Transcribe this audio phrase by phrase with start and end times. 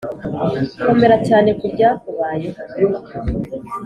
[0.85, 2.61] komera cyane kubyakubayeho